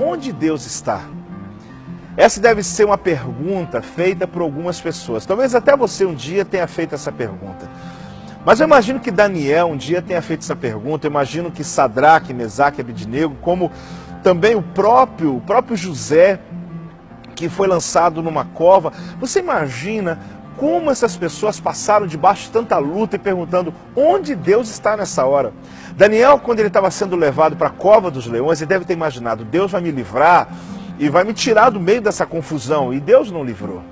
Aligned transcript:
Onde 0.00 0.32
Deus 0.32 0.64
está? 0.64 1.02
Essa 2.16 2.40
deve 2.40 2.62
ser 2.62 2.84
uma 2.84 2.96
pergunta 2.96 3.82
feita 3.82 4.26
por 4.26 4.40
algumas 4.40 4.80
pessoas. 4.80 5.26
Talvez 5.26 5.54
até 5.54 5.76
você 5.76 6.06
um 6.06 6.14
dia 6.14 6.44
tenha 6.44 6.66
feito 6.66 6.94
essa 6.94 7.12
pergunta. 7.12 7.68
Mas 8.44 8.58
eu 8.58 8.66
imagino 8.66 8.98
que 8.98 9.10
Daniel 9.10 9.66
um 9.66 9.76
dia 9.76 10.00
tenha 10.00 10.22
feito 10.22 10.40
essa 10.40 10.56
pergunta. 10.56 11.06
Eu 11.06 11.10
imagino 11.10 11.50
que 11.50 11.62
Sadraque, 11.62 12.32
Mesaque 12.32 12.80
Abidnego, 12.80 13.36
como 13.42 13.70
também 14.22 14.54
o 14.54 14.62
próprio, 14.62 15.36
o 15.36 15.40
próprio 15.40 15.76
José, 15.76 16.40
que 17.34 17.48
foi 17.48 17.68
lançado 17.68 18.22
numa 18.22 18.44
cova. 18.44 18.92
Você 19.20 19.40
imagina 19.40 20.18
como 20.60 20.90
essas 20.90 21.16
pessoas 21.16 21.58
passaram 21.58 22.06
debaixo 22.06 22.42
de 22.42 22.50
tanta 22.50 22.76
luta 22.76 23.16
e 23.16 23.18
perguntando 23.18 23.72
onde 23.96 24.34
Deus 24.34 24.68
está 24.68 24.94
nessa 24.94 25.24
hora. 25.24 25.54
Daniel, 25.96 26.38
quando 26.38 26.58
ele 26.58 26.68
estava 26.68 26.90
sendo 26.90 27.16
levado 27.16 27.56
para 27.56 27.68
a 27.68 27.70
cova 27.70 28.10
dos 28.10 28.26
leões, 28.26 28.60
ele 28.60 28.68
deve 28.68 28.84
ter 28.84 28.92
imaginado: 28.92 29.42
Deus 29.42 29.72
vai 29.72 29.80
me 29.80 29.90
livrar 29.90 30.48
e 30.98 31.08
vai 31.08 31.24
me 31.24 31.32
tirar 31.32 31.70
do 31.70 31.80
meio 31.80 32.02
dessa 32.02 32.26
confusão. 32.26 32.92
E 32.92 33.00
Deus 33.00 33.30
não 33.30 33.42
livrou. 33.42 33.82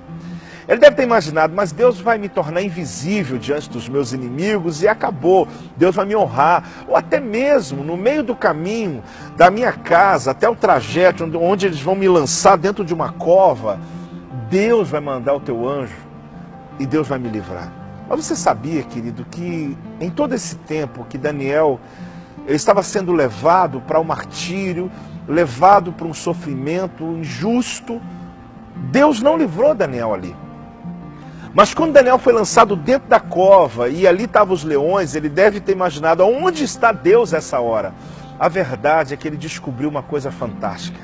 Ele 0.67 0.79
deve 0.79 0.95
ter 0.95 1.01
imaginado, 1.01 1.55
mas 1.55 1.71
Deus 1.71 1.99
vai 1.99 2.19
me 2.19 2.29
tornar 2.29 2.61
invisível 2.61 3.39
diante 3.39 3.67
dos 3.67 3.89
meus 3.89 4.13
inimigos 4.13 4.83
e 4.83 4.87
acabou. 4.87 5.47
Deus 5.75 5.95
vai 5.95 6.05
me 6.05 6.15
honrar. 6.15 6.63
Ou 6.87 6.95
até 6.95 7.19
mesmo 7.19 7.83
no 7.83 7.97
meio 7.97 8.21
do 8.21 8.35
caminho 8.35 9.01
da 9.35 9.49
minha 9.49 9.71
casa 9.71 10.29
até 10.29 10.47
o 10.47 10.55
trajeto 10.55 11.27
onde 11.41 11.65
eles 11.65 11.81
vão 11.81 11.95
me 11.95 12.07
lançar 12.07 12.59
dentro 12.59 12.85
de 12.85 12.93
uma 12.93 13.11
cova, 13.11 13.79
Deus 14.51 14.87
vai 14.87 15.01
mandar 15.01 15.33
o 15.33 15.39
teu 15.39 15.67
anjo 15.67 16.08
e 16.79 16.85
Deus 16.85 17.07
vai 17.07 17.19
me 17.19 17.29
livrar. 17.29 17.71
Mas 18.07 18.25
você 18.25 18.35
sabia, 18.35 18.81
querido, 18.81 19.25
que 19.29 19.77
em 19.99 20.09
todo 20.09 20.33
esse 20.33 20.55
tempo 20.55 21.05
que 21.07 21.17
Daniel 21.17 21.79
estava 22.47 22.81
sendo 22.81 23.11
levado 23.11 23.81
para 23.81 23.99
o 23.99 24.03
martírio, 24.03 24.89
levado 25.27 25.91
para 25.91 26.07
um 26.07 26.13
sofrimento 26.13 27.03
injusto, 27.03 28.01
Deus 28.75 29.21
não 29.21 29.37
livrou 29.37 29.75
Daniel 29.75 30.13
ali. 30.13 30.35
Mas 31.53 31.73
quando 31.73 31.93
Daniel 31.93 32.17
foi 32.17 32.33
lançado 32.33 32.75
dentro 32.75 33.09
da 33.09 33.19
cova 33.19 33.89
e 33.89 34.07
ali 34.07 34.23
estavam 34.23 34.53
os 34.53 34.63
leões, 34.63 35.15
ele 35.15 35.29
deve 35.29 35.59
ter 35.59 35.71
imaginado 35.71 36.23
onde 36.23 36.63
está 36.63 36.91
Deus 36.91 37.33
essa 37.33 37.59
hora. 37.59 37.93
A 38.39 38.47
verdade 38.47 39.13
é 39.13 39.17
que 39.17 39.27
ele 39.27 39.37
descobriu 39.37 39.89
uma 39.89 40.01
coisa 40.01 40.31
fantástica. 40.31 40.99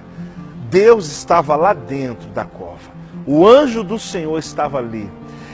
Deus 0.69 1.07
estava 1.07 1.55
lá 1.55 1.73
dentro 1.73 2.29
da 2.29 2.45
cova. 2.45 2.95
O 3.25 3.47
anjo 3.47 3.83
do 3.83 3.99
Senhor 3.99 4.37
estava 4.37 4.77
ali. 4.77 5.09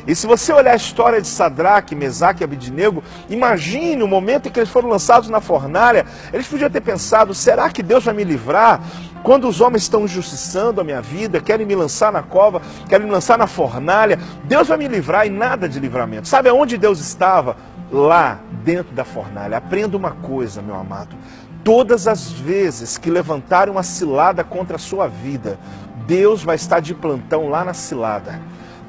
E 0.07 0.15
se 0.15 0.25
você 0.25 0.51
olhar 0.51 0.73
a 0.73 0.75
história 0.75 1.21
de 1.21 1.27
Sadraque, 1.27 1.95
Mesaque 1.95 2.41
e 2.41 2.45
Abidnego, 2.45 3.03
imagine 3.29 4.01
o 4.01 4.07
momento 4.07 4.47
em 4.47 4.51
que 4.51 4.59
eles 4.59 4.69
foram 4.69 4.89
lançados 4.89 5.29
na 5.29 5.39
fornalha. 5.39 6.05
Eles 6.33 6.47
podiam 6.47 6.69
ter 6.69 6.81
pensado: 6.81 7.33
será 7.33 7.69
que 7.69 7.83
Deus 7.83 8.05
vai 8.05 8.13
me 8.13 8.23
livrar? 8.23 8.81
Quando 9.23 9.47
os 9.47 9.61
homens 9.61 9.83
estão 9.83 10.05
injustiçando 10.05 10.81
a 10.81 10.83
minha 10.83 11.01
vida, 11.01 11.39
querem 11.39 11.65
me 11.65 11.75
lançar 11.75 12.11
na 12.11 12.23
cova, 12.23 12.61
querem 12.89 13.05
me 13.05 13.11
lançar 13.11 13.37
na 13.37 13.45
fornalha, 13.45 14.17
Deus 14.45 14.67
vai 14.67 14.77
me 14.77 14.87
livrar 14.87 15.27
e 15.27 15.29
nada 15.29 15.69
de 15.69 15.79
livramento. 15.79 16.27
Sabe 16.27 16.49
aonde 16.49 16.77
Deus 16.77 16.99
estava? 16.99 17.55
Lá, 17.91 18.39
dentro 18.63 18.95
da 18.95 19.03
fornalha. 19.03 19.57
Aprenda 19.57 19.97
uma 19.97 20.11
coisa, 20.11 20.61
meu 20.61 20.75
amado. 20.75 21.15
Todas 21.63 22.07
as 22.07 22.31
vezes 22.31 22.97
que 22.97 23.11
levantarem 23.11 23.71
uma 23.71 23.83
cilada 23.83 24.43
contra 24.43 24.77
a 24.77 24.79
sua 24.79 25.07
vida, 25.07 25.59
Deus 26.07 26.43
vai 26.43 26.55
estar 26.55 26.79
de 26.79 26.95
plantão 26.95 27.49
lá 27.49 27.63
na 27.63 27.73
cilada. 27.73 28.39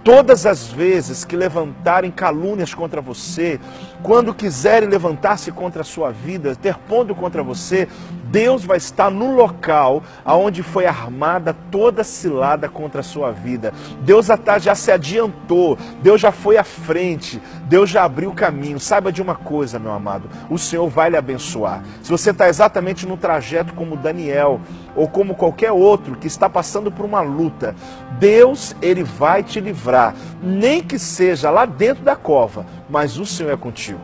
Todas 0.04 0.46
as 0.46 0.66
vezes 0.66 1.24
que 1.24 1.36
levantarem 1.36 2.10
calúnias 2.10 2.74
contra 2.74 3.00
você, 3.00 3.60
quando 4.02 4.34
quiserem 4.34 4.88
levantar-se 4.88 5.52
contra 5.52 5.82
a 5.82 5.84
sua 5.84 6.10
vida, 6.10 6.56
ter 6.56 6.76
pondo 6.76 7.14
contra 7.14 7.40
você, 7.40 7.86
Deus 8.32 8.64
vai 8.64 8.78
estar 8.78 9.10
no 9.10 9.36
local 9.36 10.02
aonde 10.24 10.62
foi 10.62 10.86
armada 10.86 11.54
toda 11.70 12.02
cilada 12.02 12.66
contra 12.66 13.00
a 13.00 13.04
sua 13.04 13.30
vida. 13.30 13.74
Deus 14.00 14.26
já 14.60 14.74
se 14.74 14.90
adiantou, 14.90 15.76
Deus 16.02 16.18
já 16.18 16.32
foi 16.32 16.56
à 16.56 16.64
frente, 16.64 17.40
Deus 17.66 17.90
já 17.90 18.04
abriu 18.04 18.30
o 18.30 18.34
caminho. 18.34 18.80
Saiba 18.80 19.12
de 19.12 19.20
uma 19.20 19.34
coisa, 19.34 19.78
meu 19.78 19.92
amado, 19.92 20.30
o 20.48 20.56
Senhor 20.56 20.88
vai 20.88 21.10
lhe 21.10 21.16
abençoar. 21.16 21.82
Se 22.02 22.10
você 22.10 22.30
está 22.30 22.48
exatamente 22.48 23.06
no 23.06 23.18
trajeto 23.18 23.74
como 23.74 23.96
Daniel, 23.96 24.58
ou 24.96 25.06
como 25.06 25.34
qualquer 25.34 25.72
outro 25.72 26.16
que 26.16 26.26
está 26.26 26.48
passando 26.48 26.90
por 26.90 27.04
uma 27.04 27.20
luta, 27.20 27.74
Deus, 28.18 28.74
ele 28.80 29.02
vai 29.02 29.42
te 29.42 29.60
livrar, 29.60 30.14
nem 30.42 30.82
que 30.82 30.98
seja 30.98 31.50
lá 31.50 31.66
dentro 31.66 32.02
da 32.02 32.16
cova, 32.16 32.64
mas 32.88 33.18
o 33.18 33.26
Senhor 33.26 33.52
é 33.52 33.56
contigo. 33.56 34.00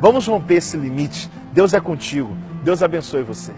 Vamos 0.00 0.26
romper 0.26 0.56
esse 0.56 0.76
limite. 0.76 1.30
Deus 1.52 1.72
é 1.72 1.80
contigo. 1.80 2.36
Deus 2.66 2.82
abençoe 2.82 3.22
você. 3.22 3.52